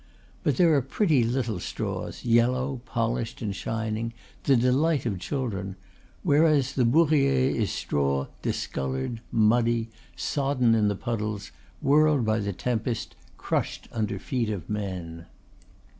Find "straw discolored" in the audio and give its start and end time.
7.71-9.21